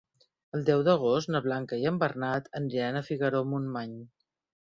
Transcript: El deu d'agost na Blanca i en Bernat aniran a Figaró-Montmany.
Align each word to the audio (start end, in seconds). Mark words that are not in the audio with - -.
El 0.59 0.63
deu 0.69 0.79
d'agost 0.87 1.29
na 1.35 1.41
Blanca 1.47 1.79
i 1.81 1.85
en 1.89 1.99
Bernat 2.05 2.49
aniran 2.61 2.99
a 2.99 3.05
Figaró-Montmany. 3.11 3.95